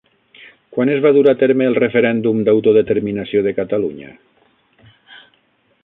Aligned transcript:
Quan 0.75 0.91
es 0.93 1.01
va 1.03 1.11
dur 1.17 1.21
a 1.31 1.33
terme 1.41 1.67
el 1.71 1.77
referèndum 1.81 2.41
d'autodeterminació 2.47 3.45
de 3.49 3.55
Catalunya? 3.59 4.15